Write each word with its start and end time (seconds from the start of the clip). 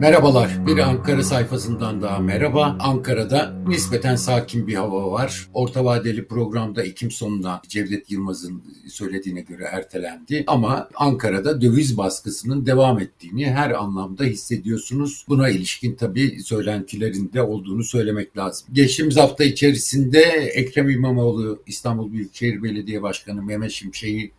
Merhabalar, 0.00 0.66
bir 0.66 0.78
Ankara 0.78 1.22
sayfasından 1.22 2.02
daha 2.02 2.18
merhaba. 2.18 2.76
Ankara'da 2.80 3.54
nispeten 3.66 4.16
sakin 4.16 4.66
bir 4.66 4.74
hava 4.74 5.10
var. 5.10 5.48
Orta 5.54 5.84
vadeli 5.84 6.26
programda 6.26 6.82
Ekim 6.82 7.10
sonuna 7.10 7.62
Cevdet 7.68 8.10
Yılmaz'ın 8.10 8.62
söylediğine 8.88 9.40
göre 9.40 9.64
ertelendi. 9.72 10.44
Ama 10.46 10.88
Ankara'da 10.94 11.60
döviz 11.60 11.96
baskısının 11.96 12.66
devam 12.66 12.98
ettiğini 12.98 13.50
her 13.50 13.70
anlamda 13.70 14.24
hissediyorsunuz. 14.24 15.24
Buna 15.28 15.48
ilişkin 15.48 15.94
tabii 15.94 16.40
söylentilerin 16.42 17.32
de 17.32 17.42
olduğunu 17.42 17.84
söylemek 17.84 18.36
lazım. 18.36 18.68
Geçtiğimiz 18.72 19.16
hafta 19.16 19.44
içerisinde 19.44 20.20
Ekrem 20.54 20.90
İmamoğlu 20.90 21.62
İstanbul 21.66 22.12
Büyükşehir 22.12 22.62
Belediye 22.62 23.02
Başkanı 23.02 23.42
Mehmet 23.42 23.70
Şimşek'i 23.70 24.32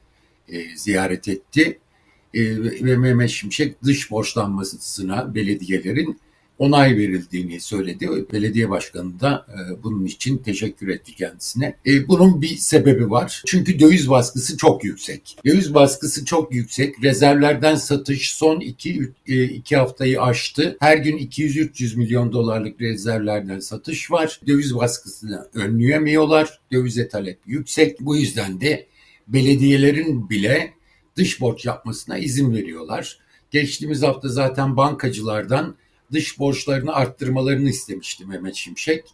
e, 0.50 0.76
ziyaret 0.76 1.28
etti 1.28 1.80
ve 2.34 2.98
Mehmet 2.98 3.30
Şimşek 3.30 3.84
dış 3.84 4.12
borçlanmasına 4.12 5.36
belediyelerin 5.36 6.18
onay 6.62 6.98
verildiğini 6.98 7.60
söyledi. 7.60 8.10
Belediye 8.34 8.70
başkanı 8.70 9.20
da 9.20 9.46
e, 9.50 9.84
bunun 9.84 10.06
için 10.06 10.38
teşekkür 10.38 10.88
etti 10.88 11.16
kendisine. 11.16 11.76
E, 11.86 12.08
bunun 12.08 12.42
bir 12.42 12.56
sebebi 12.56 13.12
var. 13.12 13.44
Çünkü 13.46 13.80
döviz 13.80 14.10
baskısı 14.10 14.58
çok 14.58 14.84
yüksek. 14.84 15.38
Döviz 15.46 15.74
baskısı 15.74 16.26
çok 16.26 16.54
yüksek. 16.56 17.04
Rezervlerden 17.04 17.76
satış 17.76 18.34
son 18.34 18.60
iki, 18.60 19.12
e, 19.28 19.44
iki 19.44 19.78
haftayı 19.78 20.22
aştı. 20.22 20.78
Her 20.80 20.98
gün 20.98 21.18
200-300 21.18 21.98
milyon 21.98 22.32
dolarlık 22.32 22.82
rezervlerden 22.82 23.60
satış 23.60 24.12
var. 24.12 24.40
Döviz 24.48 24.76
baskısını 24.76 25.48
önleyemiyorlar. 25.54 26.60
Dövize 26.72 27.08
talep 27.08 27.40
yüksek. 27.46 28.02
Bu 28.02 28.18
yüzden 28.18 28.62
de 28.62 28.88
belediyelerin 29.28 30.30
bile 30.30 30.74
dış 31.16 31.42
borç 31.42 31.66
yapmasına 31.66 32.18
izin 32.18 32.54
veriyorlar. 32.54 33.18
Geçtiğimiz 33.52 34.04
hafta 34.04 34.30
zaten 34.30 34.78
bankacılardan 34.78 35.76
dış 36.12 36.40
borçlarını 36.40 36.94
arttırmalarını 36.94 37.70
istemişti 37.70 38.26
Mehmet 38.26 38.56
Şimşek. 38.56 39.06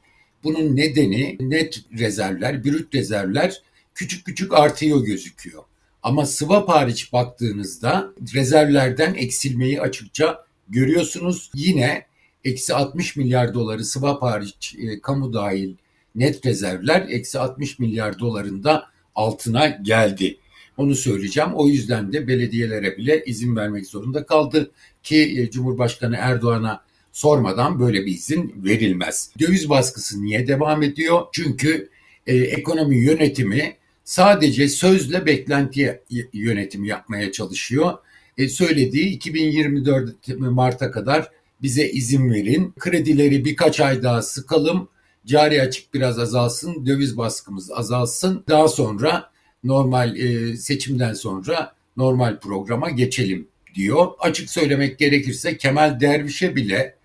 Bunun 0.44 0.76
nedeni 0.76 1.38
net 1.39 1.84
rezervler, 1.98 2.64
brüt 2.64 2.95
rezervler 2.95 3.62
küçük 3.95 4.26
küçük 4.26 4.54
artıyor 4.54 5.06
gözüküyor. 5.06 5.64
Ama 6.04 6.26
swap 6.26 6.70
hariç 6.70 7.14
baktığınızda 7.14 8.14
rezervlerden 8.34 9.14
eksilmeyi 9.14 9.82
açıkça 9.82 10.45
görüyorsunuz. 10.70 11.52
Yine 11.54 12.06
eksi 12.45 12.73
60 12.73 13.16
milyar 13.16 13.54
doları 13.54 13.86
swap 13.86 14.22
hariç 14.22 14.76
e, 14.80 15.02
kamu 15.02 15.34
dahil 15.34 15.76
net 16.16 16.45
rezervler 16.45 17.06
eksi 17.09 17.39
60 17.39 17.80
milyar 17.80 18.20
dolarında 18.20 18.89
altına 19.16 19.67
geldi. 19.67 20.38
Onu 20.78 20.95
söyleyeceğim. 20.95 21.50
O 21.53 21.67
yüzden 21.67 22.14
de 22.14 22.28
belediyelere 22.28 22.97
bile 22.97 23.23
izin 23.25 23.56
vermek 23.56 23.88
zorunda 23.88 24.25
kaldı 24.25 24.72
ki 25.03 25.36
e, 25.39 25.52
Cumhurbaşkanı 25.52 26.16
Erdoğan'a 26.20 26.83
sormadan 27.11 27.80
böyle 27.80 28.06
bir 28.06 28.11
izin 28.11 28.56
verilmez. 28.64 29.31
Döviz 29.39 29.70
baskısı 29.70 30.23
niye 30.23 30.48
devam 30.48 30.83
ediyor? 30.83 31.22
Çünkü 31.31 31.89
e, 32.28 32.36
ekonomi 32.36 32.98
yönetimi 32.98 33.75
sadece 34.03 34.70
sözle 34.70 35.25
beklenti 35.25 36.02
yönetimi 36.33 36.88
yapmaya 36.88 37.31
çalışıyor. 37.31 37.94
E, 38.38 38.50
söylediği 38.50 39.05
2024 39.05 40.28
Mart'a 40.39 40.92
kadar 40.92 41.31
bize 41.61 41.89
izin 41.89 42.31
verin. 42.31 42.73
Kredileri 42.80 43.45
birkaç 43.45 43.80
ay 43.80 44.03
daha 44.03 44.22
sıkalım. 44.22 44.89
Cari 45.25 45.61
açık 45.61 45.94
biraz 45.94 46.20
azalsın, 46.20 46.86
döviz 46.86 47.17
baskımız 47.17 47.72
azalsın. 47.72 48.44
Daha 48.50 48.67
sonra 48.67 49.31
normal 49.64 50.18
e, 50.18 50.58
seçimden 50.58 51.14
sonra 51.14 51.76
normal 51.98 52.40
programa 52.40 52.90
geçelim 52.90 53.48
diyor. 53.76 54.08
Açık 54.20 54.50
söylemek 54.50 55.00
gerekirse 55.00 55.58
Kemal 55.58 56.00
Derviş'e 56.00 56.56
bile 56.56 56.95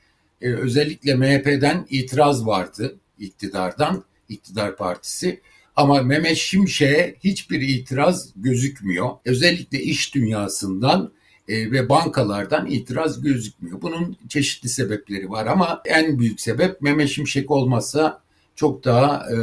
e, 0.41 0.53
özellikle 0.53 1.15
MHP'den 1.15 1.87
itiraz 1.91 2.47
vardı 2.47 2.99
iktidardan, 3.19 4.05
iktidar 4.29 4.77
partisi. 4.77 5.41
Ama 5.77 6.03
Mehmet 6.03 6.37
Şimşek'e 6.37 7.17
hiçbir 7.25 7.61
itiraz 7.61 8.33
gözükmüyor. 8.37 9.11
Özellikle 9.25 9.83
iş 9.83 10.15
dünyasından 10.15 11.12
e, 11.49 11.71
ve 11.71 11.89
bankalardan 11.89 12.67
itiraz 12.67 13.21
gözükmüyor. 13.21 13.83
Bunun 13.83 14.17
çeşitli 14.29 14.69
sebepleri 14.69 15.31
var 15.31 15.47
ama 15.47 15.83
en 15.85 16.19
büyük 16.19 16.41
sebep 16.41 16.81
Mehmet 16.81 17.09
Şimşek 17.09 17.51
olmasa 17.51 18.22
çok 18.57 18.85
daha 18.85 19.27
e, 19.31 19.37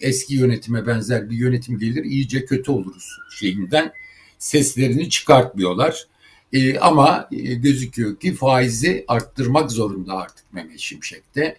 eski 0.00 0.34
yönetime 0.34 0.86
benzer 0.86 1.30
bir 1.30 1.36
yönetim 1.36 1.78
gelir 1.78 2.04
iyice 2.04 2.44
kötü 2.44 2.70
oluruz 2.72 3.16
şeyinden 3.30 3.92
seslerini 4.38 5.10
çıkartmıyorlar. 5.10 6.06
E, 6.52 6.78
ama 6.78 7.28
e, 7.32 7.54
gözüküyor 7.54 8.16
ki 8.16 8.34
faizi 8.34 9.04
arttırmak 9.08 9.70
zorunda 9.70 10.14
artık 10.14 10.52
Mehmet 10.52 10.78
Şimşek'te. 10.78 11.56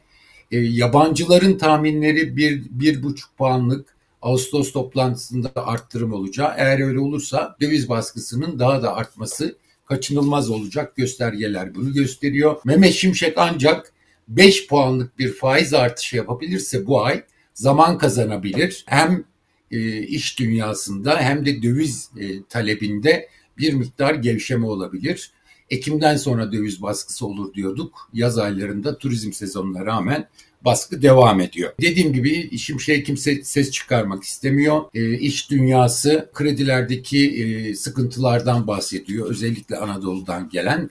E, 0.51 0.57
yabancıların 0.57 1.57
tahminleri 1.57 2.37
bir, 2.37 2.63
bir 2.69 3.03
buçuk 3.03 3.37
puanlık 3.37 3.95
Ağustos 4.21 4.71
toplantısında 4.71 5.51
arttırım 5.55 6.13
olacağı. 6.13 6.53
Eğer 6.57 6.79
öyle 6.79 6.99
olursa 6.99 7.55
döviz 7.61 7.89
baskısının 7.89 8.59
daha 8.59 8.83
da 8.83 8.95
artması 8.95 9.55
kaçınılmaz 9.85 10.49
olacak 10.49 10.95
göstergeler 10.95 11.75
bunu 11.75 11.93
gösteriyor. 11.93 12.61
Mehmet 12.65 12.93
Şimşek 12.93 13.33
ancak 13.37 13.90
5 14.37 14.67
puanlık 14.67 15.19
bir 15.19 15.33
faiz 15.33 15.73
artışı 15.73 16.15
yapabilirse 16.15 16.87
bu 16.87 17.03
ay 17.03 17.23
zaman 17.53 17.97
kazanabilir. 17.97 18.83
Hem 18.87 19.23
e, 19.71 20.01
iş 20.01 20.39
dünyasında 20.39 21.19
hem 21.21 21.45
de 21.45 21.63
döviz 21.63 22.09
e, 22.19 22.43
talebinde 22.43 23.29
bir 23.57 23.73
miktar 23.73 24.15
gevşeme 24.15 24.65
olabilir. 24.65 25.31
Ekim'den 25.69 26.17
sonra 26.17 26.51
döviz 26.51 26.81
baskısı 26.81 27.25
olur 27.27 27.53
diyorduk. 27.53 28.09
Yaz 28.13 28.37
aylarında 28.37 28.97
turizm 28.97 29.31
sezonuna 29.31 29.85
rağmen 29.85 30.27
baskı 30.61 31.01
devam 31.01 31.41
ediyor. 31.41 31.73
Dediğim 31.81 32.13
gibi 32.13 32.57
Şimşek 32.57 33.05
kimse 33.05 33.43
ses 33.43 33.71
çıkarmak 33.71 34.23
istemiyor. 34.23 34.81
E, 34.93 35.17
iş 35.17 35.51
dünyası 35.51 36.29
kredilerdeki 36.33 37.43
e, 37.43 37.75
sıkıntılardan 37.75 38.67
bahsediyor. 38.67 39.29
Özellikle 39.29 39.77
Anadolu'dan 39.77 40.49
gelen. 40.49 40.89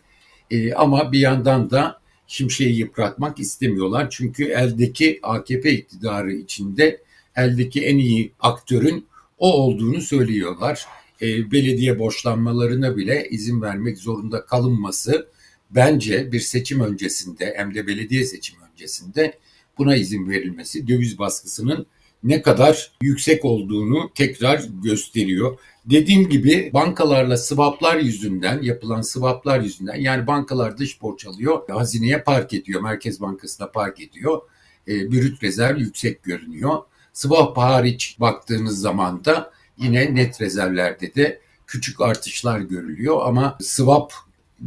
E, 0.51 0.75
ama 0.75 1.13
bir 1.13 1.21
yandan 1.21 1.71
da 1.71 2.00
Şimşek'i 2.31 2.73
yıpratmak 2.73 3.41
istemiyorlar. 3.41 4.11
Çünkü 4.11 4.45
eldeki 4.45 5.19
AKP 5.23 5.73
iktidarı 5.73 6.33
içinde 6.33 7.03
eldeki 7.37 7.81
en 7.81 7.99
iyi 7.99 8.33
aktörün 8.41 9.07
o 9.39 9.53
olduğunu 9.53 10.01
söylüyorlar. 10.01 10.87
E, 11.23 11.51
belediye 11.51 11.99
borçlanmalarına 11.99 12.97
bile 12.97 13.29
izin 13.31 13.63
vermek 13.63 13.99
zorunda 13.99 14.47
kalınması 14.47 15.29
bence 15.71 16.33
bir 16.33 16.41
seçim 16.41 16.81
öncesinde 16.81 17.55
hem 17.57 17.75
de 17.75 17.87
belediye 17.87 18.25
seçim 18.25 18.57
öncesinde 18.73 19.39
buna 19.79 19.97
izin 19.97 20.31
verilmesi 20.31 20.89
döviz 20.89 21.19
baskısının 21.19 21.87
ne 22.23 22.43
kadar 22.43 22.93
yüksek 23.03 23.45
olduğunu 23.45 24.11
tekrar 24.15 24.65
gösteriyor. 24.83 25.59
Dediğim 25.85 26.29
gibi 26.29 26.71
bankalarla 26.75 27.37
swaplar 27.37 27.97
yüzünden 27.97 28.63
yapılan 28.63 29.03
swaplar 29.03 29.61
yüzünden 29.61 29.95
yani 29.95 30.27
bankalar 30.27 30.79
dış 30.79 31.03
borç 31.03 31.27
alıyor, 31.27 31.69
hazineye 31.69 32.23
park 32.23 32.55
ediyor, 32.55 32.81
Merkez 32.81 33.21
Bankası'na 33.21 33.71
park 33.71 34.01
ediyor. 34.01 34.41
E, 34.89 35.13
brüt 35.13 35.43
rezerv 35.43 35.79
yüksek 35.79 36.23
görünüyor. 36.23 36.79
Swap 37.13 37.57
hariç 37.57 38.17
baktığınız 38.21 38.81
zaman 38.81 39.25
da 39.25 39.53
yine 39.79 40.15
net 40.15 40.41
rezervlerde 40.41 41.15
de 41.15 41.41
küçük 41.67 42.01
artışlar 42.01 42.61
görülüyor 42.61 43.21
ama 43.27 43.59
swap 43.61 44.13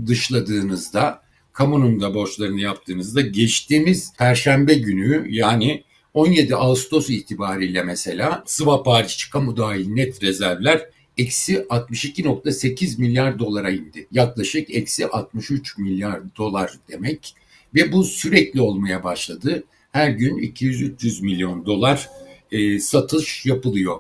dışladığınızda 0.08 1.24
kamunun 1.54 2.02
da 2.02 2.16
borçlarını 2.16 2.62
yaptığınızda 2.62 3.22
geçtiğimiz 3.22 4.14
perşembe 4.18 4.74
günü 4.74 5.26
yani 5.30 5.84
17 6.14 6.56
Ağustos 6.56 7.10
itibariyle 7.10 7.84
mesela 7.84 8.44
swap 8.46 8.88
hariç 8.88 9.30
kamu 9.30 9.58
dahil 9.58 9.88
net 9.88 10.24
rezervler 10.24 10.90
eksi 11.18 11.56
62.8 11.56 13.02
milyar 13.02 13.40
dolara 13.40 13.70
indi. 13.70 14.08
Yaklaşık 14.12 14.76
eksi 14.76 15.08
63 15.08 15.78
milyar 15.78 16.20
dolar 16.38 16.72
demek 16.90 17.36
ve 17.76 17.92
bu 17.92 18.04
sürekli 18.04 18.62
olmaya 18.62 19.04
başladı. 19.04 19.64
Her 19.92 20.10
gün 20.10 20.38
200-300 20.38 21.24
milyon 21.24 21.66
dolar 21.66 22.10
e, 22.52 22.80
satış 22.80 23.46
yapılıyor. 23.46 24.00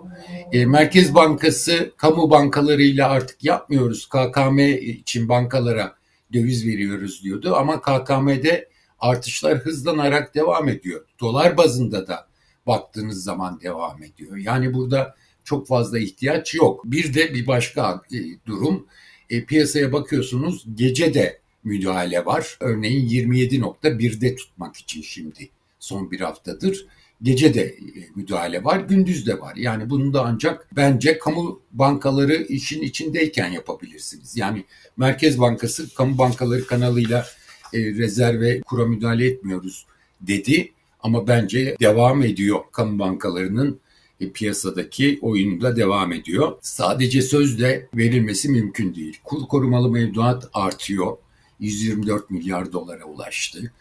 E, 0.51 0.65
Merkez 0.65 1.15
Bankası 1.15 1.91
kamu 1.97 2.29
bankalarıyla 2.29 3.09
artık 3.09 3.43
yapmıyoruz. 3.43 4.09
KKM 4.09 4.59
için 4.79 5.29
bankalara 5.29 5.95
döviz 6.33 6.67
veriyoruz 6.67 7.23
diyordu 7.23 7.55
ama 7.55 7.81
KKM'de 7.81 8.72
artışlar 8.99 9.57
hızlanarak 9.57 10.35
devam 10.35 10.69
ediyor. 10.69 11.05
Dolar 11.19 11.57
bazında 11.57 12.07
da 12.07 12.27
baktığınız 12.67 13.23
zaman 13.23 13.59
devam 13.61 14.03
ediyor. 14.03 14.37
Yani 14.37 14.73
burada 14.73 15.15
çok 15.43 15.67
fazla 15.67 15.99
ihtiyaç 15.99 16.55
yok. 16.55 16.81
Bir 16.85 17.13
de 17.13 17.33
bir 17.33 17.47
başka 17.47 18.01
e, 18.13 18.17
durum 18.45 18.87
e, 19.29 19.45
piyasaya 19.45 19.93
bakıyorsunuz 19.93 20.65
gece 20.75 21.13
de 21.13 21.39
müdahale 21.63 22.25
var. 22.25 22.57
Örneğin 22.59 23.09
27.1'de 23.09 24.35
tutmak 24.35 24.75
için 24.75 25.01
şimdi 25.01 25.49
son 25.79 26.11
bir 26.11 26.19
haftadır. 26.19 26.87
Gece 27.21 27.53
de 27.53 27.61
e, 27.61 27.77
müdahale 28.15 28.63
var, 28.63 28.79
gündüz 28.79 29.27
de 29.27 29.39
var. 29.39 29.55
Yani 29.55 29.89
bunu 29.89 30.13
da 30.13 30.25
ancak 30.25 30.67
bence 30.75 31.17
kamu 31.17 31.61
bankaları 31.71 32.35
işin 32.35 32.81
içindeyken 32.81 33.49
yapabilirsiniz. 33.49 34.37
Yani 34.37 34.65
Merkez 34.97 35.39
Bankası 35.39 35.93
kamu 35.95 36.17
bankaları 36.17 36.67
kanalıyla 36.67 37.25
e, 37.73 37.79
rezerve 37.79 38.61
kura 38.61 38.85
müdahale 38.85 39.25
etmiyoruz 39.25 39.85
dedi. 40.21 40.71
Ama 40.99 41.27
bence 41.27 41.75
devam 41.79 42.23
ediyor 42.23 42.59
kamu 42.71 42.99
bankalarının 42.99 43.79
e, 44.19 44.29
piyasadaki 44.29 45.19
oyununda 45.21 45.75
devam 45.75 46.13
ediyor. 46.13 46.57
Sadece 46.61 47.21
sözle 47.21 47.87
verilmesi 47.95 48.49
mümkün 48.49 48.95
değil. 48.95 49.19
Kur 49.23 49.47
korumalı 49.47 49.91
mevduat 49.91 50.49
artıyor. 50.53 51.17
124 51.59 52.29
milyar 52.29 52.73
dolara 52.73 53.03
ulaştı. 53.03 53.71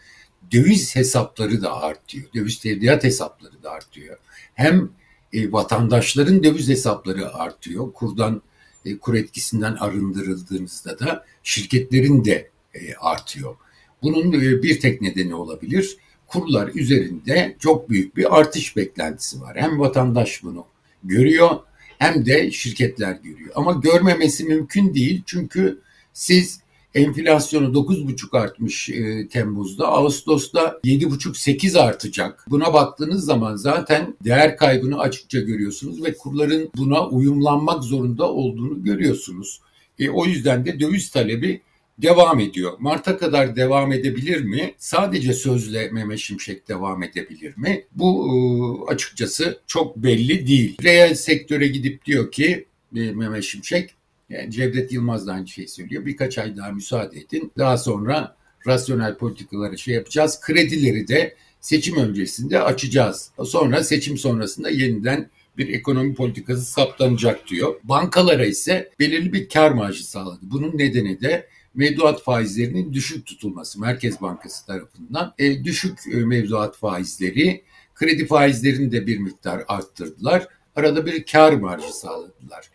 Döviz 0.51 0.95
hesapları 0.95 1.61
da 1.61 1.81
artıyor. 1.81 2.25
Döviz 2.35 2.59
tevdiat 2.59 3.03
hesapları 3.03 3.63
da 3.63 3.71
artıyor. 3.71 4.17
Hem 4.53 4.89
e, 5.33 5.51
vatandaşların 5.51 6.43
döviz 6.43 6.69
hesapları 6.69 7.33
artıyor. 7.33 7.93
Kurdan 7.93 8.41
e, 8.85 8.97
kur 8.97 9.13
etkisinden 9.15 9.73
arındırıldığınızda 9.73 10.99
da 10.99 11.25
şirketlerin 11.43 12.25
de 12.25 12.49
e, 12.73 12.93
artıyor. 12.93 13.55
Bunun 14.03 14.33
e, 14.33 14.63
bir 14.63 14.79
tek 14.79 15.01
nedeni 15.01 15.35
olabilir. 15.35 15.97
Kurlar 16.27 16.69
üzerinde 16.75 17.55
çok 17.59 17.89
büyük 17.89 18.17
bir 18.17 18.39
artış 18.39 18.77
beklentisi 18.77 19.41
var. 19.41 19.57
Hem 19.57 19.79
vatandaş 19.79 20.43
bunu 20.43 20.65
görüyor 21.03 21.49
hem 21.97 22.25
de 22.25 22.51
şirketler 22.51 23.17
görüyor. 23.23 23.51
Ama 23.55 23.71
görmemesi 23.71 24.43
mümkün 24.43 24.93
değil 24.93 25.23
çünkü 25.25 25.79
siz 26.13 26.63
Enflasyonu 26.95 27.65
9,5 27.65 28.37
artmış 28.37 28.89
e, 28.89 29.27
Temmuz'da. 29.27 29.87
Ağustos'ta 29.87 30.79
7,5-8 30.83 31.79
artacak. 31.79 32.45
Buna 32.49 32.73
baktığınız 32.73 33.25
zaman 33.25 33.55
zaten 33.55 34.15
değer 34.23 34.57
kaybını 34.57 34.99
açıkça 34.99 35.39
görüyorsunuz 35.39 36.03
ve 36.03 36.17
kurların 36.17 36.69
buna 36.77 37.07
uyumlanmak 37.07 37.83
zorunda 37.83 38.31
olduğunu 38.31 38.83
görüyorsunuz. 38.83 39.61
E, 39.99 40.09
o 40.09 40.25
yüzden 40.25 40.65
de 40.65 40.79
döviz 40.79 41.11
talebi 41.11 41.61
devam 41.97 42.39
ediyor. 42.39 42.73
Mart'a 42.79 43.17
kadar 43.17 43.55
devam 43.55 43.91
edebilir 43.91 44.41
mi? 44.41 44.73
Sadece 44.77 45.33
sözle 45.33 45.89
Mehmet 45.89 46.19
Şimşek 46.19 46.67
devam 46.67 47.03
edebilir 47.03 47.57
mi? 47.57 47.85
Bu 47.95 48.27
e, 48.27 48.91
açıkçası 48.91 49.59
çok 49.67 49.97
belli 49.97 50.47
değil. 50.47 50.77
Reel 50.83 51.15
sektöre 51.15 51.67
gidip 51.67 52.05
diyor 52.05 52.31
ki 52.31 52.65
e, 52.95 53.11
Mehmet 53.11 53.43
Şimşek 53.43 53.95
yani 54.29 54.51
Cevdet 54.51 54.91
Yılmaz 54.91 55.27
da 55.27 55.33
aynı 55.33 55.47
şeyi 55.47 55.67
söylüyor. 55.67 56.05
Birkaç 56.05 56.37
ay 56.37 56.57
daha 56.57 56.71
müsaade 56.71 57.19
edin. 57.19 57.51
Daha 57.57 57.77
sonra 57.77 58.35
rasyonel 58.67 59.17
politikaları 59.17 59.77
şey 59.77 59.93
yapacağız. 59.95 60.39
Kredileri 60.41 61.07
de 61.07 61.35
seçim 61.61 61.97
öncesinde 61.97 62.61
açacağız. 62.61 63.31
Sonra 63.45 63.83
seçim 63.83 64.17
sonrasında 64.17 64.69
yeniden 64.69 65.29
bir 65.57 65.69
ekonomi 65.69 66.15
politikası 66.15 66.65
saptanacak 66.65 67.47
diyor. 67.47 67.75
Bankalara 67.83 68.45
ise 68.45 68.89
belirli 68.99 69.33
bir 69.33 69.49
kar 69.49 69.71
marjı 69.71 70.07
sağladı. 70.07 70.39
Bunun 70.41 70.77
nedeni 70.77 71.21
de 71.21 71.47
mevduat 71.75 72.23
faizlerinin 72.23 72.93
düşük 72.93 73.25
tutulması 73.25 73.81
Merkez 73.81 74.21
Bankası 74.21 74.65
tarafından. 74.65 75.33
E, 75.39 75.63
düşük 75.63 75.99
e, 76.13 76.15
mevduat 76.15 76.77
faizleri 76.77 77.63
kredi 77.95 78.25
faizlerini 78.25 78.91
de 78.91 79.07
bir 79.07 79.17
miktar 79.17 79.63
arttırdılar. 79.67 80.47
Arada 80.75 81.05
bir 81.05 81.25
kar 81.25 81.53
marjı 81.53 81.93
sağladılar. 81.93 82.69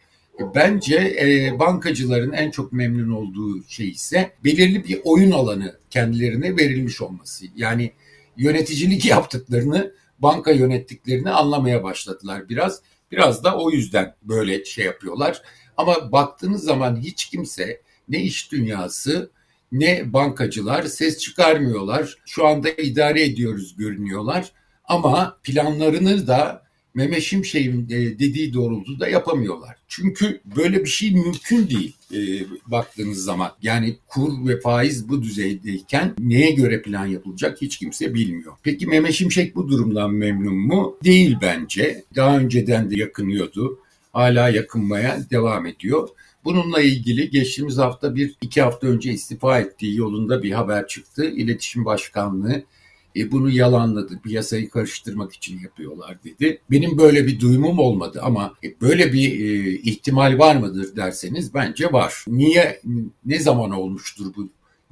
Bence 0.55 1.17
e, 1.21 1.59
bankacıların 1.59 2.33
en 2.33 2.51
çok 2.51 2.73
memnun 2.73 3.13
olduğu 3.13 3.65
şey 3.69 3.89
ise 3.89 4.33
belirli 4.45 4.85
bir 4.85 5.01
oyun 5.05 5.31
alanı 5.31 5.79
kendilerine 5.91 6.57
verilmiş 6.57 7.03
olması. 7.03 7.47
Yani 7.57 7.93
yöneticilik 8.37 9.05
yaptıklarını, 9.11 9.93
banka 10.19 10.51
yönettiklerini 10.51 11.31
anlamaya 11.31 11.83
başladılar 11.83 12.49
biraz. 12.49 12.83
Biraz 13.13 13.45
da 13.45 13.59
o 13.59 13.71
yüzden 13.71 14.15
böyle 14.23 14.65
şey 14.65 14.85
yapıyorlar. 14.85 15.43
Ama 15.77 16.13
baktığınız 16.13 16.65
zaman 16.65 16.97
hiç 16.97 17.25
kimse 17.27 17.81
ne 18.09 18.23
iş 18.23 18.53
dünyası 18.53 19.31
ne 19.73 20.13
bankacılar 20.13 20.83
ses 20.83 21.19
çıkarmıyorlar. 21.19 22.19
Şu 22.27 22.47
anda 22.47 22.71
idare 22.71 23.25
ediyoruz 23.25 23.77
görünüyorlar. 23.77 24.53
Ama 24.85 25.39
planlarını 25.43 26.27
da 26.27 26.69
Mehmet 26.95 27.23
Şimşek'in 27.23 27.85
e, 27.91 28.19
dediği 28.19 28.55
doğrultuda 28.55 29.09
yapamıyorlar. 29.09 29.77
Çünkü 29.89 30.41
böyle 30.57 30.85
bir 30.85 30.89
şey 30.89 31.11
mümkün 31.11 31.71
değil 31.71 31.97
e, 32.15 32.19
baktığınız 32.67 33.25
zaman. 33.25 33.51
Yani 33.63 33.97
kur 34.09 34.49
ve 34.49 34.61
faiz 34.61 35.09
bu 35.09 35.23
düzeydeyken 35.23 36.15
neye 36.19 36.51
göre 36.51 36.83
plan 36.83 37.07
yapılacak 37.07 37.61
hiç 37.63 37.79
kimse 37.79 38.15
bilmiyor. 38.15 38.53
Peki 38.63 38.87
Mehmet 38.87 39.13
Şimşek 39.13 39.57
bu 39.57 39.69
durumdan 39.69 40.15
memnun 40.15 40.57
mu? 40.57 40.97
Değil 41.05 41.37
bence. 41.43 42.05
Daha 42.17 42.39
önceden 42.39 42.91
de 42.91 43.01
yakınıyordu. 43.01 43.79
Hala 44.13 44.49
yakınmaya 44.49 45.19
devam 45.31 45.67
ediyor. 45.67 46.09
Bununla 46.49 46.81
ilgili 46.81 47.31
geçtiğimiz 47.31 47.79
hafta 47.79 48.15
bir 48.15 48.35
iki 48.41 48.63
hafta 48.63 48.87
önce 48.87 49.13
istifa 49.13 49.59
ettiği 49.59 49.97
yolunda 49.97 50.43
bir 50.43 50.53
haber 50.53 50.87
çıktı. 50.87 51.25
İletişim 51.25 51.85
Başkanlığı 51.85 52.63
e, 53.17 53.31
bunu 53.31 53.51
yalanladı. 53.51 54.21
Piyasayı 54.23 54.71
karıştırmak 54.71 55.33
için 55.33 55.61
yapıyorlar 55.61 56.19
dedi. 56.25 56.61
Benim 56.71 56.99
böyle 56.99 57.27
bir 57.27 57.41
duyumum 57.41 57.79
olmadı 57.79 58.21
ama 58.23 58.55
e, 58.65 58.81
böyle 58.81 59.13
bir 59.13 59.41
e, 59.41 59.73
ihtimal 59.73 60.39
var 60.39 60.57
mıdır 60.57 60.97
derseniz 60.97 61.55
bence 61.55 61.93
var. 61.93 62.25
Niye, 62.29 62.81
ne 63.27 63.39
zaman 63.39 63.71
olmuştur 63.71 64.27
bu 64.37 64.49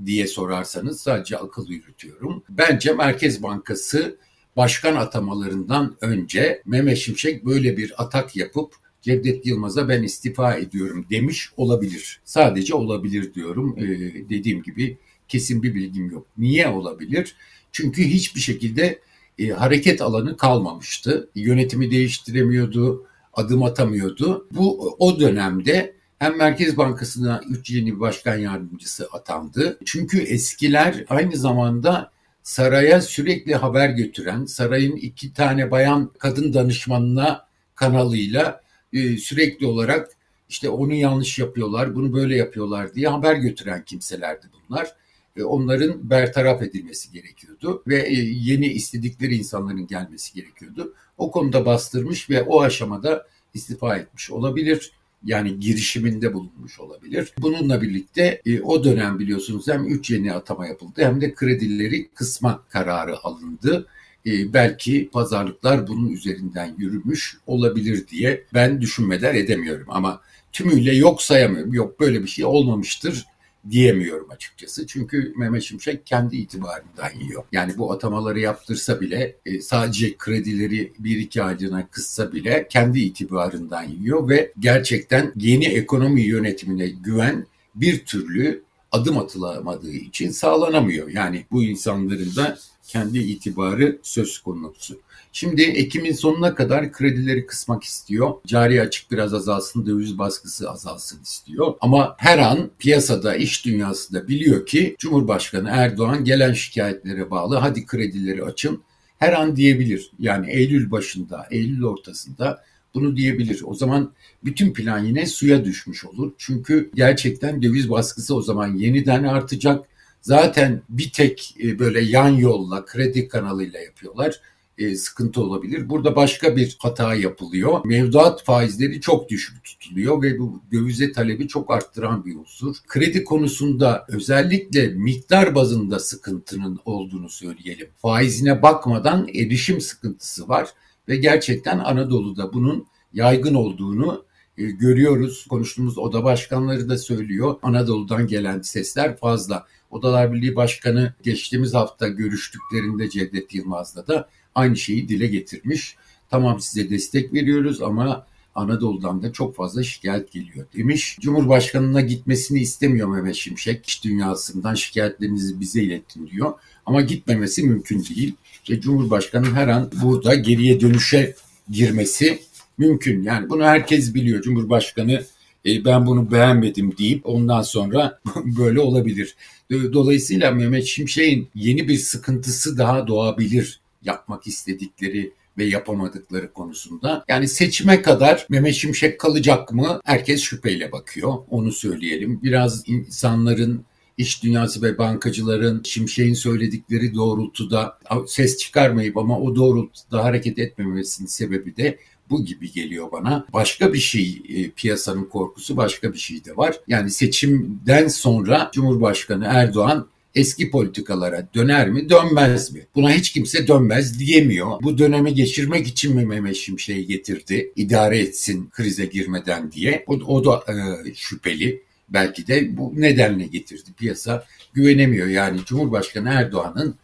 diye 0.06 0.26
sorarsanız 0.26 1.00
sadece 1.00 1.36
akıl 1.36 1.68
yürütüyorum. 1.68 2.42
Bence 2.48 2.92
Merkez 2.92 3.42
Bankası 3.42 4.16
başkan 4.56 4.96
atamalarından 4.96 5.96
önce 6.00 6.62
Mehmet 6.66 6.98
Şimşek 6.98 7.44
böyle 7.44 7.76
bir 7.76 8.02
atak 8.02 8.36
yapıp 8.36 8.74
Cevdet 9.06 9.46
Yılmaz'a 9.46 9.88
ben 9.88 10.02
istifa 10.02 10.54
ediyorum 10.54 11.06
demiş 11.10 11.50
olabilir. 11.56 12.20
Sadece 12.24 12.74
olabilir 12.74 13.34
diyorum. 13.34 13.76
Ee, 13.78 14.28
dediğim 14.28 14.62
gibi 14.62 14.98
kesin 15.28 15.62
bir 15.62 15.74
bilgim 15.74 16.10
yok. 16.10 16.26
Niye 16.38 16.68
olabilir? 16.68 17.36
Çünkü 17.72 18.04
hiçbir 18.04 18.40
şekilde 18.40 19.00
e, 19.38 19.48
hareket 19.48 20.02
alanı 20.02 20.36
kalmamıştı. 20.36 21.30
Yönetimi 21.34 21.90
değiştiremiyordu, 21.90 23.06
adım 23.34 23.62
atamıyordu. 23.62 24.48
Bu 24.52 24.96
o 24.98 25.20
dönemde 25.20 25.94
hem 26.18 26.36
Merkez 26.36 26.76
Bankası'na 26.76 27.40
3 27.48 27.70
yeni 27.70 28.00
başkan 28.00 28.36
yardımcısı 28.36 29.08
atandı. 29.12 29.78
Çünkü 29.84 30.18
eskiler 30.18 31.04
aynı 31.08 31.36
zamanda 31.36 32.10
saraya 32.42 33.00
sürekli 33.00 33.54
haber 33.54 33.88
götüren, 33.88 34.44
sarayın 34.44 34.96
iki 34.96 35.32
tane 35.32 35.70
bayan 35.70 36.10
kadın 36.18 36.54
danışmanına 36.54 37.46
kanalıyla 37.74 38.65
e, 38.92 39.16
sürekli 39.16 39.66
olarak 39.66 40.10
işte 40.48 40.68
onu 40.68 40.94
yanlış 40.94 41.38
yapıyorlar, 41.38 41.94
bunu 41.94 42.12
böyle 42.12 42.36
yapıyorlar 42.36 42.94
diye 42.94 43.08
haber 43.08 43.34
götüren 43.34 43.84
kimselerdi 43.84 44.46
bunlar. 44.52 44.94
E, 45.36 45.42
onların 45.42 46.10
bertaraf 46.10 46.62
edilmesi 46.62 47.12
gerekiyordu 47.12 47.82
ve 47.86 48.02
e, 48.02 48.14
yeni 48.22 48.66
istedikleri 48.66 49.36
insanların 49.36 49.86
gelmesi 49.86 50.34
gerekiyordu. 50.34 50.94
O 51.18 51.30
konuda 51.30 51.66
bastırmış 51.66 52.30
ve 52.30 52.42
o 52.42 52.62
aşamada 52.62 53.26
istifa 53.54 53.96
etmiş 53.96 54.30
olabilir. 54.30 54.92
Yani 55.24 55.60
girişiminde 55.60 56.34
bulunmuş 56.34 56.80
olabilir. 56.80 57.34
Bununla 57.38 57.82
birlikte 57.82 58.42
o 58.64 58.84
dönem 58.84 59.18
biliyorsunuz 59.18 59.68
hem 59.68 59.84
üç 59.84 60.10
yeni 60.10 60.32
atama 60.32 60.66
yapıldı 60.66 60.92
hem 60.96 61.20
de 61.20 61.34
kredileri 61.34 62.08
kısma 62.08 62.62
kararı 62.68 63.18
alındı. 63.18 63.86
Belki 64.26 65.10
pazarlıklar 65.12 65.86
bunun 65.86 66.08
üzerinden 66.08 66.74
yürümüş 66.78 67.36
olabilir 67.46 68.08
diye 68.08 68.44
ben 68.54 68.80
düşünmeden 68.80 69.34
edemiyorum. 69.34 69.86
Ama 69.88 70.20
tümüyle 70.52 70.94
yok 70.94 71.22
sayamıyorum. 71.22 71.74
Yok 71.74 72.00
böyle 72.00 72.22
bir 72.22 72.28
şey 72.28 72.44
olmamıştır 72.44 73.26
diyemiyorum 73.70 74.30
açıkçası. 74.30 74.86
Çünkü 74.86 75.32
Mehmet 75.36 75.62
Şimşek 75.62 76.06
kendi 76.06 76.36
itibarından 76.36 77.20
yiyor. 77.20 77.44
Yani 77.52 77.72
bu 77.78 77.92
atamaları 77.92 78.40
yaptırsa 78.40 79.00
bile 79.00 79.36
e, 79.46 79.60
sadece 79.60 80.16
kredileri 80.16 80.92
bir 80.98 81.16
iki 81.16 81.42
aylığına 81.42 81.86
kıssa 81.86 82.32
bile 82.32 82.66
kendi 82.70 83.00
itibarından 83.00 83.82
yiyor 83.82 84.28
ve 84.28 84.52
gerçekten 84.58 85.32
yeni 85.36 85.64
ekonomi 85.64 86.22
yönetimine 86.22 86.88
güven 86.88 87.46
bir 87.74 88.04
türlü 88.04 88.65
adım 88.96 89.18
atılamadığı 89.18 89.92
için 89.92 90.30
sağlanamıyor. 90.30 91.08
Yani 91.08 91.46
bu 91.50 91.64
insanların 91.64 92.36
da 92.36 92.58
kendi 92.86 93.18
itibarı 93.18 93.98
söz 94.02 94.38
konusu. 94.38 95.00
Şimdi 95.32 95.62
Ekim'in 95.62 96.12
sonuna 96.12 96.54
kadar 96.54 96.92
kredileri 96.92 97.46
kısmak 97.46 97.84
istiyor. 97.84 98.34
Cari 98.46 98.82
açık 98.82 99.10
biraz 99.10 99.34
azalsın, 99.34 99.86
döviz 99.86 100.18
baskısı 100.18 100.70
azalsın 100.70 101.22
istiyor. 101.22 101.74
Ama 101.80 102.14
her 102.18 102.38
an 102.38 102.70
piyasada, 102.78 103.34
iş 103.34 103.64
dünyası 103.64 104.14
da 104.14 104.28
biliyor 104.28 104.66
ki 104.66 104.96
Cumhurbaşkanı 104.98 105.68
Erdoğan 105.72 106.24
gelen 106.24 106.52
şikayetlere 106.52 107.30
bağlı 107.30 107.56
hadi 107.56 107.86
kredileri 107.86 108.44
açın 108.44 108.82
her 109.18 109.32
an 109.32 109.56
diyebilir. 109.56 110.10
Yani 110.18 110.50
Eylül 110.50 110.90
başında, 110.90 111.46
Eylül 111.50 111.84
ortasında 111.84 112.62
bunu 112.96 113.16
diyebilir. 113.16 113.62
O 113.64 113.74
zaman 113.74 114.12
bütün 114.44 114.72
plan 114.72 115.04
yine 115.04 115.26
suya 115.26 115.64
düşmüş 115.64 116.04
olur. 116.04 116.32
Çünkü 116.38 116.90
gerçekten 116.94 117.62
döviz 117.62 117.90
baskısı 117.90 118.34
o 118.36 118.42
zaman 118.42 118.76
yeniden 118.76 119.24
artacak. 119.24 119.86
Zaten 120.22 120.82
bir 120.88 121.10
tek 121.12 121.54
e, 121.62 121.78
böyle 121.78 122.00
yan 122.00 122.28
yolla 122.28 122.84
kredi 122.84 123.28
kanalıyla 123.28 123.80
yapıyorlar. 123.80 124.40
e, 124.78 124.96
sıkıntı 124.96 125.40
olabilir. 125.42 125.88
Burada 125.88 126.16
başka 126.16 126.56
bir 126.56 126.76
hata 126.78 127.14
yapılıyor. 127.14 127.80
Mevduat 127.84 128.44
faizleri 128.44 129.00
çok 129.00 129.28
düşük 129.28 129.64
tutuluyor 129.64 130.22
ve 130.22 130.38
bu 130.38 130.62
dövize 130.72 131.12
talebi 131.12 131.48
çok 131.48 131.70
arttıran 131.70 132.24
bir 132.24 132.36
unsur. 132.36 132.76
Kredi 132.88 133.24
konusunda 133.24 134.06
özellikle 134.08 134.88
miktar 134.88 135.54
bazında 135.54 135.98
sıkıntının 135.98 136.78
olduğunu 136.84 137.28
söyleyelim. 137.28 137.88
Faizine 138.02 138.62
bakmadan 138.62 139.28
erişim 139.28 139.80
sıkıntısı 139.80 140.48
var 140.48 140.68
ve 141.08 141.16
gerçekten 141.16 141.78
Anadolu'da 141.78 142.52
bunun 142.52 142.86
yaygın 143.12 143.54
olduğunu 143.54 144.24
e, 144.58 144.64
görüyoruz. 144.64 145.46
Konuştuğumuz 145.48 145.98
oda 145.98 146.24
başkanları 146.24 146.88
da 146.88 146.98
söylüyor. 146.98 147.56
Anadolu'dan 147.62 148.26
gelen 148.26 148.60
sesler 148.60 149.16
fazla. 149.16 149.66
Odalar 149.90 150.32
Birliği 150.32 150.56
Başkanı 150.56 151.14
geçtiğimiz 151.22 151.74
hafta 151.74 152.08
görüştüklerinde 152.08 153.10
Cevdet 153.10 153.54
Yılmaz'la 153.54 154.06
da 154.06 154.28
aynı 154.54 154.76
şeyi 154.76 155.08
dile 155.08 155.26
getirmiş. 155.26 155.96
Tamam 156.30 156.60
size 156.60 156.90
destek 156.90 157.32
veriyoruz 157.32 157.82
ama 157.82 158.26
Anadolu'dan 158.56 159.22
da 159.22 159.32
çok 159.32 159.56
fazla 159.56 159.82
şikayet 159.82 160.32
geliyor 160.32 160.66
demiş. 160.76 161.18
Cumhurbaşkanına 161.20 162.00
gitmesini 162.00 162.60
istemiyor 162.60 163.08
Mehmet 163.08 163.34
Şimşek. 163.34 163.86
İş 163.86 164.04
dünyasından 164.04 164.74
şikayetlerinizi 164.74 165.60
bize 165.60 165.82
ilettin 165.82 166.26
diyor. 166.26 166.52
Ama 166.86 167.00
gitmemesi 167.00 167.62
mümkün 167.62 168.04
değil. 168.04 168.34
Ve 168.70 168.80
Cumhurbaşkanı 168.80 169.46
her 169.54 169.68
an 169.68 169.90
burada 170.02 170.34
geriye 170.34 170.80
dönüşe 170.80 171.34
girmesi 171.70 172.38
mümkün. 172.78 173.22
Yani 173.22 173.50
bunu 173.50 173.64
herkes 173.64 174.14
biliyor. 174.14 174.42
Cumhurbaşkanı 174.42 175.24
e, 175.66 175.84
ben 175.84 176.06
bunu 176.06 176.30
beğenmedim 176.30 176.96
deyip 176.98 177.26
ondan 177.26 177.62
sonra 177.62 178.20
böyle 178.44 178.80
olabilir. 178.80 179.36
Dolayısıyla 179.70 180.50
Mehmet 180.50 180.84
Şimşek'in 180.84 181.48
yeni 181.54 181.88
bir 181.88 181.98
sıkıntısı 181.98 182.78
daha 182.78 183.06
doğabilir 183.06 183.80
yapmak 184.02 184.46
istedikleri 184.46 185.32
ve 185.58 185.64
yapamadıkları 185.64 186.52
konusunda. 186.52 187.24
Yani 187.28 187.48
seçime 187.48 188.02
kadar 188.02 188.46
Mehmet 188.48 188.74
Şimşek 188.74 189.20
kalacak 189.20 189.72
mı? 189.72 190.00
Herkes 190.04 190.40
şüpheyle 190.40 190.92
bakıyor. 190.92 191.34
Onu 191.50 191.72
söyleyelim. 191.72 192.40
Biraz 192.42 192.88
insanların 192.88 193.84
iş 194.18 194.42
dünyası 194.42 194.82
ve 194.82 194.98
bankacıların 194.98 195.82
Şimşek'in 195.84 196.34
söyledikleri 196.34 197.14
doğrultuda 197.14 197.98
ses 198.26 198.58
çıkarmayıp 198.58 199.16
ama 199.16 199.40
o 199.40 199.56
doğrultuda 199.56 200.24
hareket 200.24 200.58
etmemesinin 200.58 201.28
sebebi 201.28 201.76
de 201.76 201.98
bu 202.30 202.44
gibi 202.44 202.72
geliyor 202.72 203.12
bana. 203.12 203.46
Başka 203.52 203.92
bir 203.92 203.98
şey 203.98 204.42
e, 204.48 204.70
piyasanın 204.70 205.24
korkusu 205.24 205.76
başka 205.76 206.12
bir 206.12 206.18
şey 206.18 206.44
de 206.44 206.56
var. 206.56 206.80
Yani 206.88 207.10
seçimden 207.10 208.08
sonra 208.08 208.70
Cumhurbaşkanı 208.74 209.44
Erdoğan 209.48 210.06
eski 210.36 210.70
politikalara 210.70 211.48
döner 211.54 211.88
mi 211.90 212.10
dönmez 212.10 212.72
mi? 212.72 212.86
Buna 212.94 213.12
hiç 213.12 213.32
kimse 213.32 213.68
dönmez 213.68 214.18
diyemiyor. 214.18 214.82
Bu 214.82 214.98
dönemi 214.98 215.34
geçirmek 215.34 215.86
için 215.86 216.16
mi 216.16 216.26
Mehmet 216.26 216.56
Şimşek'i 216.56 217.06
getirdi? 217.06 217.72
İdare 217.76 218.18
etsin 218.18 218.68
krize 218.70 219.06
girmeden 219.06 219.72
diye. 219.72 220.04
O, 220.06 220.14
o 220.14 220.44
da 220.44 220.64
e, 220.72 220.74
şüpheli. 221.14 221.82
Belki 222.08 222.46
de 222.46 222.76
bu 222.76 222.92
nedenle 222.96 223.46
getirdi. 223.46 223.90
Piyasa 223.98 224.46
güvenemiyor. 224.72 225.26
Yani 225.26 225.60
Cumhurbaşkanı 225.66 226.28
Erdoğan'ın 226.28 226.94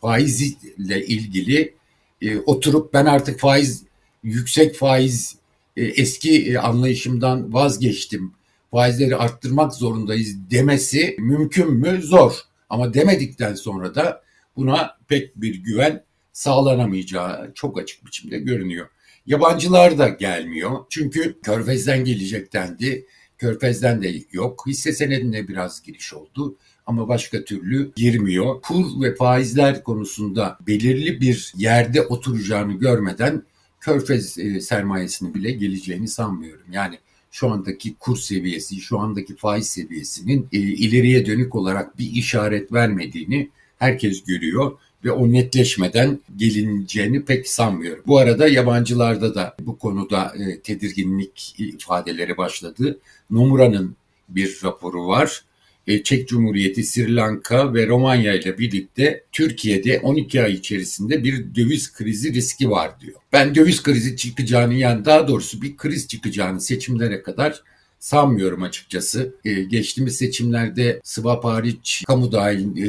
faizle 0.00 1.06
ilgili 1.06 1.74
e, 2.22 2.38
oturup 2.38 2.94
ben 2.94 3.06
artık 3.06 3.40
faiz 3.40 3.82
yüksek 4.22 4.74
faiz 4.74 5.36
e, 5.76 5.84
eski 5.84 6.52
e, 6.52 6.58
anlayışımdan 6.58 7.52
vazgeçtim. 7.52 8.32
Faizleri 8.70 9.16
arttırmak 9.16 9.74
zorundayız 9.74 10.36
demesi 10.50 11.16
mümkün 11.18 11.72
mü? 11.72 12.00
Zor. 12.02 12.51
Ama 12.72 12.94
demedikten 12.94 13.54
sonra 13.54 13.94
da 13.94 14.22
buna 14.56 14.96
pek 15.08 15.36
bir 15.36 15.54
güven 15.54 16.04
sağlanamayacağı 16.32 17.52
çok 17.54 17.78
açık 17.78 18.06
biçimde 18.06 18.38
görünüyor. 18.38 18.88
Yabancılar 19.26 19.98
da 19.98 20.08
gelmiyor. 20.08 20.70
Çünkü 20.90 21.40
Körfez'den 21.42 22.04
gelecek 22.04 22.52
dendi. 22.52 23.06
Körfez'den 23.38 24.02
de 24.02 24.14
yok. 24.32 24.64
Hisse 24.66 24.92
senedine 24.92 25.48
biraz 25.48 25.82
giriş 25.82 26.14
oldu 26.14 26.56
ama 26.86 27.08
başka 27.08 27.44
türlü 27.44 27.92
girmiyor. 27.96 28.60
Kur 28.62 29.02
ve 29.02 29.14
faizler 29.14 29.82
konusunda 29.82 30.58
belirli 30.66 31.20
bir 31.20 31.52
yerde 31.56 32.02
oturacağını 32.02 32.72
görmeden 32.72 33.42
Körfez 33.80 34.38
e, 34.38 34.60
sermayesini 34.60 35.34
bile 35.34 35.50
geleceğini 35.50 36.08
sanmıyorum. 36.08 36.72
Yani 36.72 36.98
şu 37.32 37.50
andaki 37.50 37.94
kur 37.94 38.16
seviyesi, 38.16 38.80
şu 38.80 38.98
andaki 38.98 39.36
faiz 39.36 39.66
seviyesinin 39.66 40.48
e, 40.52 40.58
ileriye 40.58 41.26
dönük 41.26 41.54
olarak 41.54 41.98
bir 41.98 42.10
işaret 42.12 42.72
vermediğini 42.72 43.48
herkes 43.78 44.24
görüyor 44.24 44.72
ve 45.04 45.10
o 45.10 45.32
netleşmeden 45.32 46.20
gelineceğini 46.36 47.24
pek 47.24 47.48
sanmıyorum. 47.48 48.04
Bu 48.06 48.18
arada 48.18 48.48
yabancılarda 48.48 49.34
da 49.34 49.56
bu 49.60 49.78
konuda 49.78 50.34
e, 50.38 50.60
tedirginlik 50.60 51.54
ifadeleri 51.58 52.36
başladı. 52.36 52.98
Nomura'nın 53.30 53.96
bir 54.28 54.60
raporu 54.64 55.06
var. 55.06 55.44
E, 55.86 56.02
Çek 56.02 56.28
Cumhuriyeti, 56.28 56.84
Sri 56.84 57.16
Lanka 57.16 57.74
ve 57.74 57.86
Romanya 57.86 58.34
ile 58.34 58.58
birlikte 58.58 59.24
Türkiye'de 59.32 60.00
12 60.00 60.42
ay 60.42 60.52
içerisinde 60.52 61.24
bir 61.24 61.54
döviz 61.54 61.92
krizi 61.92 62.34
riski 62.34 62.70
var 62.70 63.00
diyor. 63.00 63.18
Ben 63.32 63.54
döviz 63.54 63.82
krizi 63.82 64.16
çıkacağını 64.16 64.74
yani 64.74 65.04
daha 65.04 65.28
doğrusu 65.28 65.62
bir 65.62 65.76
kriz 65.76 66.08
çıkacağını 66.08 66.60
seçimlere 66.60 67.22
kadar 67.22 67.62
sanmıyorum 67.98 68.62
açıkçası. 68.62 69.34
Ee, 69.44 69.52
geçtiğimiz 69.62 70.16
seçimlerde 70.16 71.00
swap 71.04 71.44
hariç 71.44 72.04
kamu 72.06 72.32
dahil 72.32 72.76
e, 72.76 72.86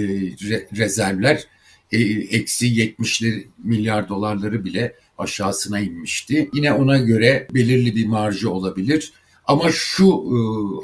re, 0.49 0.67
rezervler 0.77 1.43
e, 1.91 1.97
eksi 2.37 2.67
70'li 2.67 3.47
milyar 3.63 4.09
dolarları 4.09 4.65
bile 4.65 4.95
aşağısına 5.17 5.79
inmişti. 5.79 6.49
Yine 6.53 6.73
ona 6.73 6.97
göre 6.97 7.47
belirli 7.53 7.95
bir 7.95 8.05
marjı 8.05 8.49
olabilir. 8.49 9.13
Ama 9.45 9.71
şu 9.71 10.05
e, 10.07 10.37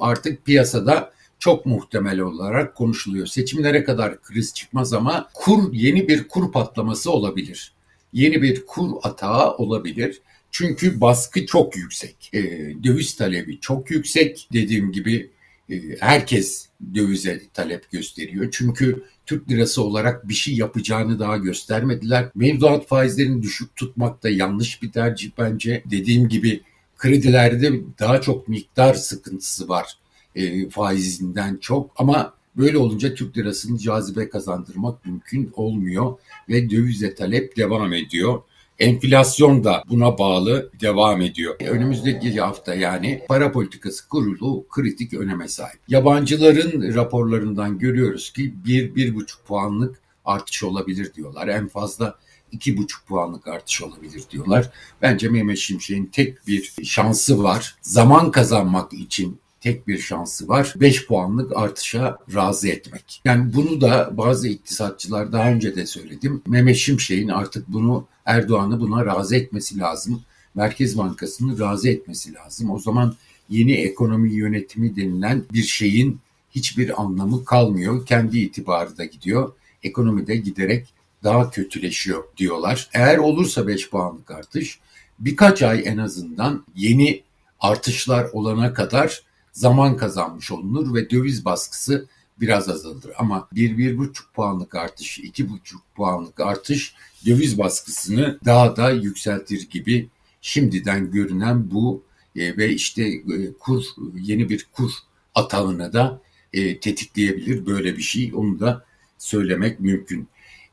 artık 0.04 0.46
piyasada 0.46 1.12
çok 1.39 1.65
muhtemel 1.65 2.19
olarak 2.19 2.75
konuşuluyor. 2.75 3.27
Seçimlere 3.27 3.84
kadar 3.84 4.22
kriz 4.22 4.53
çıkmaz 4.53 4.93
ama 4.93 5.29
kur 5.34 5.74
yeni 5.74 6.08
bir 6.08 6.27
kur 6.27 6.51
patlaması 6.51 7.12
olabilir. 7.12 7.74
Yeni 8.13 8.41
bir 8.41 8.65
kur 8.65 8.91
atağı 9.03 9.55
olabilir. 9.55 10.22
Çünkü 10.51 11.01
baskı 11.01 11.46
çok 11.46 11.77
yüksek. 11.77 12.29
E, 12.34 12.41
döviz 12.84 13.15
talebi 13.15 13.60
çok 13.60 13.91
yüksek. 13.91 14.48
Dediğim 14.53 14.91
gibi 14.91 15.29
e, 15.69 15.75
herkes 16.00 16.67
dövize 16.96 17.41
talep 17.53 17.91
gösteriyor. 17.91 18.50
Çünkü 18.51 19.03
Türk 19.25 19.50
lirası 19.50 19.84
olarak 19.84 20.29
bir 20.29 20.34
şey 20.34 20.55
yapacağını 20.55 21.19
daha 21.19 21.38
göstermediler. 21.38 22.29
Mevduat 22.36 22.88
faizlerini 22.88 23.41
düşük 23.41 23.75
tutmak 23.75 24.24
da 24.24 24.29
yanlış 24.29 24.81
bir 24.81 24.91
tercih 24.91 25.31
bence. 25.38 25.84
Dediğim 25.91 26.29
gibi 26.29 26.62
kredilerde 26.98 27.74
daha 28.00 28.22
çok 28.22 28.48
miktar 28.48 28.93
sıkıntısı 28.93 29.69
var 29.69 29.98
e, 30.36 30.69
faizinden 30.69 31.57
çok 31.57 31.91
ama 31.95 32.33
böyle 32.57 32.77
olunca 32.77 33.13
Türk 33.13 33.38
lirasını 33.38 33.77
cazibe 33.77 34.29
kazandırmak 34.29 35.05
mümkün 35.05 35.51
olmuyor 35.55 36.13
ve 36.50 36.69
dövize 36.69 37.15
talep 37.15 37.57
devam 37.57 37.93
ediyor. 37.93 38.41
Enflasyon 38.79 39.63
da 39.63 39.83
buna 39.89 40.17
bağlı 40.17 40.71
devam 40.81 41.21
ediyor. 41.21 41.55
Önümüzdeki 41.59 42.41
hafta 42.41 42.75
yani 42.75 43.21
para 43.27 43.51
politikası 43.51 44.07
kurulu 44.07 44.67
kritik 44.67 45.13
öneme 45.13 45.48
sahip. 45.48 45.79
Yabancıların 45.88 46.95
raporlarından 46.95 47.79
görüyoruz 47.79 48.33
ki 48.33 48.53
1-1,5 48.65 49.25
puanlık 49.48 50.00
artış 50.25 50.63
olabilir 50.63 51.13
diyorlar. 51.13 51.48
En 51.48 51.67
fazla 51.67 52.19
2,5 52.53 53.05
puanlık 53.07 53.48
artış 53.48 53.81
olabilir 53.81 54.24
diyorlar. 54.31 54.71
Bence 55.01 55.29
Mehmet 55.29 55.57
Şimşek'in 55.57 56.05
tek 56.05 56.48
bir 56.48 56.74
şansı 56.83 57.43
var. 57.43 57.75
Zaman 57.81 58.31
kazanmak 58.31 58.93
için 58.93 59.39
tek 59.62 59.88
bir 59.88 59.98
şansı 59.98 60.48
var. 60.48 60.74
5 60.75 61.08
puanlık 61.08 61.58
artışa 61.58 62.18
razı 62.34 62.68
etmek. 62.68 63.22
Yani 63.25 63.54
bunu 63.54 63.82
da 63.82 64.10
bazı 64.18 64.48
iktisatçılar 64.48 65.32
daha 65.32 65.50
önce 65.50 65.75
de 65.75 65.86
söyledim. 65.86 66.42
Mehmet 66.48 66.75
Şimşek'in 66.75 67.28
artık 67.28 67.68
bunu 67.68 68.08
Erdoğan'ı 68.25 68.80
buna 68.80 69.06
razı 69.06 69.36
etmesi 69.36 69.80
lazım. 69.80 70.22
Merkez 70.56 70.98
Bankası'nı 70.98 71.60
razı 71.60 71.89
etmesi 71.89 72.34
lazım. 72.34 72.72
O 72.72 72.80
zaman 72.80 73.16
yeni 73.50 73.74
ekonomi 73.74 74.34
yönetimi 74.34 74.96
denilen 74.96 75.44
bir 75.54 75.63
şeyin 75.63 76.20
hiçbir 76.51 77.01
anlamı 77.01 77.46
kalmıyor. 77.46 78.06
Kendi 78.06 78.39
itibarı 78.39 78.98
da 78.98 79.06
gidiyor. 79.06 79.54
Ekonomi 79.84 80.28
de 80.28 80.36
giderek 80.36 80.88
daha 81.24 81.50
kötüleşiyor 81.50 82.24
diyorlar. 82.38 82.89
Eğer 82.94 83.18
olursa 83.18 83.68
5 83.68 83.89
puanlık 83.89 84.32
artış 84.32 84.80
birkaç 85.20 85.62
ay 85.62 85.84
en 85.86 85.98
azından 85.98 86.66
yeni 86.75 87.24
artışlar 87.60 88.30
olana 88.34 88.74
kadar 88.74 89.24
zaman 89.60 89.98
kazanmış 89.98 90.51
olunur 90.51 90.96
ve 90.96 91.10
döviz 91.10 91.46
baskısı 91.46 92.08
biraz 92.42 92.70
azalır. 92.70 93.12
Ama 93.18 93.48
1-1,5 93.56 94.13
puanlık 94.34 94.75
artış, 94.75 95.20
2,5 95.20 95.58
puanlık 95.96 96.39
artış 96.39 96.94
döviz 97.25 97.58
baskısını 97.58 98.39
daha 98.46 98.75
da 98.75 98.92
yükseltir 98.92 99.70
gibi 99.70 100.10
şimdiden 100.42 101.12
görünen 101.12 101.72
bu 101.72 102.04
e, 102.36 102.58
ve 102.58 102.70
işte 102.70 103.04
e, 103.04 103.54
kur 103.60 103.84
yeni 104.16 104.50
bir 104.50 104.68
kur 104.72 104.92
atağını 105.36 105.94
da 105.94 106.22
e, 106.54 106.80
tetikleyebilir 106.80 107.66
böyle 107.66 107.98
bir 107.98 108.01
şey. 108.01 108.32
Onu 108.36 108.60
da 108.60 108.86
söylemek 109.18 109.80
mümkün. 109.80 110.28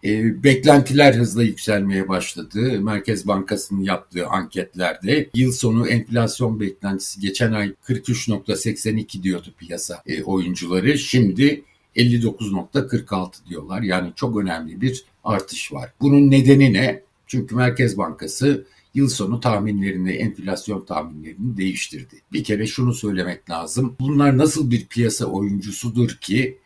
E, 0.07 0.43
beklentiler 0.45 1.15
hızla 1.15 1.43
yükselmeye 1.43 2.09
başladı. 2.09 2.81
Merkez 2.81 3.27
Bankası'nın 3.27 3.83
yaptığı 3.83 4.27
anketlerde 4.27 5.31
yıl 5.35 5.53
sonu 5.53 5.89
enflasyon 5.89 6.61
beklentisi 6.61 7.21
geçen 7.21 7.53
ay 7.53 7.73
43.82 7.85 9.23
diyordu 9.23 9.49
piyasa 9.59 10.03
e, 10.07 10.23
oyuncuları. 10.23 10.99
Şimdi 10.99 11.65
59.46 11.97 13.33
diyorlar. 13.49 13.83
Yani 13.83 14.13
çok 14.17 14.37
önemli 14.37 14.81
bir 14.81 15.05
artış 15.25 15.73
var. 15.73 15.93
Bunun 16.01 16.31
nedeni 16.31 16.73
ne? 16.73 17.03
Çünkü 17.27 17.55
Merkez 17.55 17.99
Bankası 17.99 18.67
yıl 18.95 19.09
sonu 19.09 19.41
tahminlerini, 19.41 20.13
enflasyon 20.13 20.85
tahminlerini 20.85 21.57
değiştirdi. 21.57 22.15
Bir 22.33 22.45
kere 22.45 22.67
şunu 22.67 22.95
söylemek 22.95 23.51
lazım. 23.51 23.97
Bunlar 24.01 24.39
nasıl 24.39 24.71
bir 24.71 24.87
piyasa 24.87 25.27
oyuncusudur 25.27 26.11
ki 26.11 26.59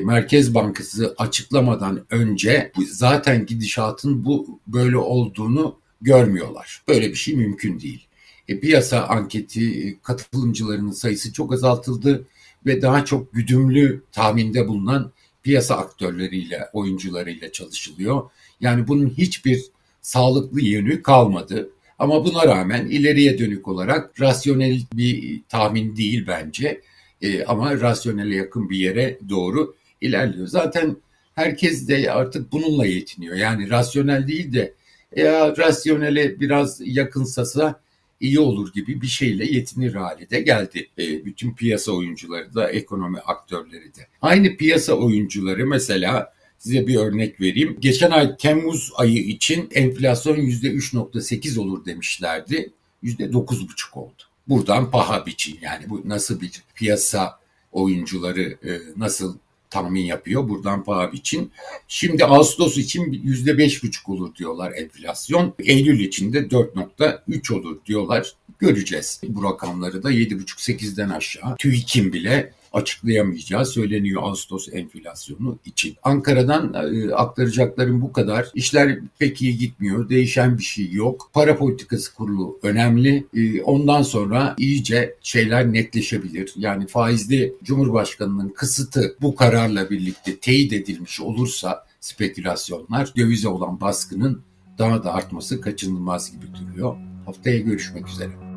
Merkez 0.00 0.54
Bankası 0.54 1.14
açıklamadan 1.18 2.04
önce 2.10 2.72
zaten 2.90 3.46
gidişatın 3.46 4.24
bu 4.24 4.60
böyle 4.66 4.96
olduğunu 4.96 5.78
görmüyorlar. 6.00 6.82
Böyle 6.88 7.10
bir 7.10 7.14
şey 7.14 7.36
mümkün 7.36 7.80
değil. 7.80 8.06
E, 8.48 8.60
piyasa 8.60 9.06
anketi 9.06 9.88
e, 9.88 9.98
katılımcılarının 10.02 10.90
sayısı 10.90 11.32
çok 11.32 11.52
azaltıldı 11.52 12.26
ve 12.66 12.82
daha 12.82 13.04
çok 13.04 13.32
güdümlü 13.32 14.02
tahminde 14.12 14.68
bulunan 14.68 15.12
piyasa 15.42 15.76
aktörleriyle, 15.76 16.68
oyuncularıyla 16.72 17.52
çalışılıyor. 17.52 18.30
Yani 18.60 18.88
bunun 18.88 19.08
hiçbir 19.10 19.62
sağlıklı 20.02 20.60
yönü 20.60 21.02
kalmadı. 21.02 21.70
Ama 21.98 22.24
buna 22.24 22.46
rağmen 22.46 22.86
ileriye 22.86 23.38
dönük 23.38 23.68
olarak 23.68 24.20
rasyonel 24.20 24.80
bir 24.92 25.42
tahmin 25.48 25.96
değil 25.96 26.24
bence. 26.26 26.80
E, 27.22 27.44
ama 27.44 27.80
rasyonele 27.80 28.36
yakın 28.36 28.70
bir 28.70 28.76
yere 28.76 29.18
doğru 29.28 29.74
ilerliyor. 30.02 30.46
Zaten 30.46 30.96
herkes 31.34 31.88
de 31.88 32.12
artık 32.12 32.52
bununla 32.52 32.86
yetiniyor. 32.86 33.36
Yani 33.36 33.70
rasyonel 33.70 34.28
değil 34.28 34.52
de 34.52 34.74
ya 35.16 35.56
rasyonele 35.56 36.40
biraz 36.40 36.80
yakınsasa 36.84 37.80
iyi 38.20 38.40
olur 38.40 38.72
gibi 38.72 39.00
bir 39.00 39.06
şeyle 39.06 39.44
yetinir 39.44 39.94
hale 39.94 40.30
de 40.30 40.40
geldi. 40.40 40.88
E, 40.98 41.24
bütün 41.24 41.54
piyasa 41.54 41.92
oyuncuları 41.92 42.54
da 42.54 42.70
ekonomi 42.70 43.18
aktörleri 43.18 43.94
de. 43.94 44.06
Aynı 44.22 44.56
piyasa 44.56 44.92
oyuncuları 44.92 45.66
mesela 45.66 46.32
Size 46.62 46.86
bir 46.86 46.96
örnek 46.96 47.40
vereyim. 47.40 47.76
Geçen 47.80 48.10
ay 48.10 48.36
Temmuz 48.36 48.92
ayı 48.96 49.18
için 49.18 49.68
enflasyon 49.74 50.36
%3.8 50.36 51.60
olur 51.60 51.84
demişlerdi. 51.84 52.72
%9.5 53.02 53.98
oldu. 53.98 54.22
Buradan 54.48 54.90
paha 54.90 55.26
biçin 55.26 55.58
yani 55.62 55.90
bu 55.90 56.02
nasıl 56.04 56.40
bir 56.40 56.62
piyasa 56.74 57.38
oyuncuları 57.72 58.42
e, 58.42 58.80
nasıl 58.96 59.38
tahmin 59.72 60.04
yapıyor 60.04 60.48
buradan 60.48 60.84
paha 60.84 61.06
için. 61.06 61.50
Şimdi 61.88 62.24
Ağustos 62.24 62.76
için 62.78 63.12
yüzde 63.12 63.58
beş 63.58 63.82
buçuk 63.82 64.08
olur 64.08 64.34
diyorlar 64.34 64.72
enflasyon. 64.72 65.54
Eylül 65.58 66.00
için 66.00 66.32
de 66.32 66.38
4.3 66.38 67.54
olur 67.54 67.84
diyorlar. 67.86 68.32
Göreceğiz. 68.58 69.20
Bu 69.28 69.44
rakamları 69.44 70.02
da 70.02 70.10
yedi 70.10 70.38
buçuk 70.38 70.60
sekizden 70.60 71.10
aşağı. 71.10 71.56
TÜİK'in 71.56 72.12
bile 72.12 72.52
açıklayamayacağı 72.72 73.66
söyleniyor 73.66 74.22
Ağustos 74.22 74.68
enflasyonu 74.72 75.58
için. 75.64 75.96
Ankara'dan 76.02 76.74
e, 76.74 77.14
aktaracaklarım 77.14 78.02
bu 78.02 78.12
kadar. 78.12 78.50
İşler 78.54 78.98
pek 79.18 79.42
iyi 79.42 79.58
gitmiyor. 79.58 80.08
Değişen 80.08 80.58
bir 80.58 80.62
şey 80.62 80.92
yok. 80.92 81.30
Para 81.32 81.56
politikası 81.56 82.14
kurulu 82.14 82.58
önemli. 82.62 83.26
E, 83.34 83.62
ondan 83.62 84.02
sonra 84.02 84.54
iyice 84.58 85.14
şeyler 85.22 85.72
netleşebilir. 85.72 86.52
Yani 86.56 86.86
faizli 86.86 87.54
Cumhurbaşkanı'nın 87.64 88.48
kısıtı 88.48 89.16
bu 89.20 89.34
kararla 89.34 89.90
birlikte 89.90 90.36
teyit 90.36 90.72
edilmiş 90.72 91.20
olursa 91.20 91.86
spekülasyonlar 92.00 93.12
dövize 93.16 93.48
olan 93.48 93.80
baskının 93.80 94.42
daha 94.78 95.04
da 95.04 95.14
artması 95.14 95.60
kaçınılmaz 95.60 96.32
gibi 96.32 96.46
duruyor. 96.54 96.96
Haftaya 97.26 97.58
görüşmek 97.58 98.08
üzere. 98.08 98.51